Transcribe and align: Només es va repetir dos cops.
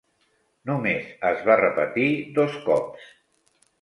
Només 0.69 1.11
es 1.31 1.45
va 1.49 1.59
repetir 1.61 2.07
dos 2.39 2.59
cops. 2.67 3.13